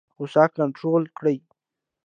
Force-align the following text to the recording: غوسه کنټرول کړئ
غوسه 0.17 0.43
کنټرول 0.57 1.01
کړئ 1.17 1.37